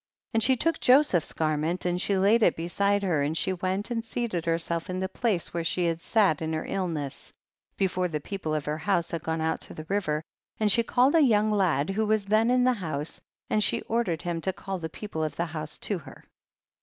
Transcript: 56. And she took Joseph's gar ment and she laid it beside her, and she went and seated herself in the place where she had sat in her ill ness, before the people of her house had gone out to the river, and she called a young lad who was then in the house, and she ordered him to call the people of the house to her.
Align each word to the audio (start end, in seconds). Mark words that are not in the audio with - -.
56. 0.33 0.33
And 0.33 0.43
she 0.47 0.57
took 0.57 0.79
Joseph's 0.79 1.31
gar 1.33 1.55
ment 1.57 1.85
and 1.85 2.01
she 2.01 2.17
laid 2.17 2.41
it 2.41 2.55
beside 2.55 3.03
her, 3.03 3.21
and 3.21 3.37
she 3.37 3.53
went 3.53 3.91
and 3.91 4.03
seated 4.03 4.45
herself 4.47 4.89
in 4.89 4.99
the 4.99 5.07
place 5.07 5.53
where 5.53 5.63
she 5.63 5.85
had 5.85 6.01
sat 6.01 6.41
in 6.41 6.53
her 6.53 6.65
ill 6.67 6.87
ness, 6.87 7.31
before 7.77 8.07
the 8.07 8.19
people 8.19 8.55
of 8.55 8.65
her 8.65 8.79
house 8.79 9.11
had 9.11 9.21
gone 9.21 9.41
out 9.41 9.61
to 9.61 9.75
the 9.75 9.85
river, 9.89 10.23
and 10.59 10.71
she 10.71 10.81
called 10.81 11.13
a 11.13 11.21
young 11.21 11.51
lad 11.51 11.91
who 11.91 12.07
was 12.07 12.25
then 12.25 12.49
in 12.49 12.63
the 12.63 12.73
house, 12.73 13.21
and 13.47 13.63
she 13.63 13.81
ordered 13.81 14.23
him 14.23 14.41
to 14.41 14.51
call 14.51 14.79
the 14.79 14.89
people 14.89 15.23
of 15.23 15.35
the 15.35 15.45
house 15.45 15.77
to 15.77 15.99
her. 15.99 16.23